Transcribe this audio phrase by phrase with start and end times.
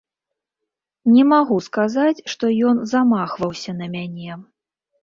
[1.17, 4.45] Не магу сказаць, што ён замахваўся на мяне.